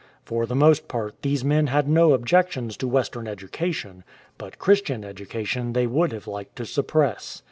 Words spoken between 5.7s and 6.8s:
THE "DOSHISHA" they would have liked to